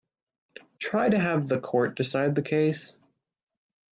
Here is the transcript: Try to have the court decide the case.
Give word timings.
Try 0.79 1.09
to 1.09 1.19
have 1.19 1.47
the 1.47 1.59
court 1.59 1.95
decide 1.95 2.33
the 2.33 2.41
case. 2.41 2.97